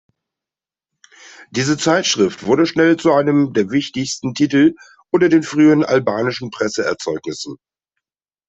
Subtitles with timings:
[1.51, 4.73] Diese Zeitschrift wurde schnell zu einem der wichtigsten Titel
[5.11, 7.57] unter den frühen albanischen Presseerzeugnissen.